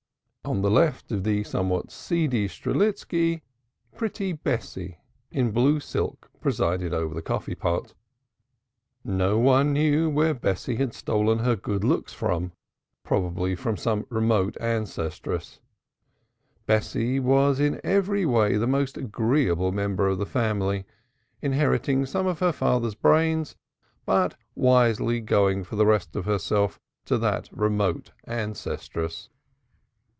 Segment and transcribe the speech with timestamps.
[0.43, 3.41] On the left of the somewhat seedy Strelitski
[3.95, 4.97] pretty Bessie
[5.31, 7.93] in blue silk presided over the coffee pot.
[9.05, 12.17] Nobody knew whence Bessie had stolen her good looks:
[13.03, 15.59] probably some remote ancestress!
[16.65, 20.85] Bessie was in every way the most agreeable member of the family,
[21.41, 23.55] inheriting some of her father's brains,
[24.07, 29.29] but wisely going for the rest of herself to that remote ancestress.